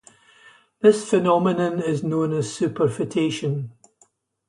[0.79, 3.69] This phenomenon is known as superfetation.